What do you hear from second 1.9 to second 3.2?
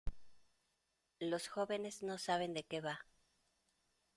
no saben de qué va.